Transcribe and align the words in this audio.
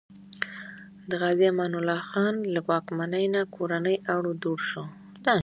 د 1.09 1.11
غازي 1.21 1.45
امان 1.51 1.71
الله 1.79 2.01
خان 2.09 2.35
له 2.53 2.59
واکمنۍ 2.69 3.25
نه 3.35 3.41
کورنی 3.55 3.95
اړو 4.13 4.31
دوړ 4.43 4.59
شو. 4.69 4.83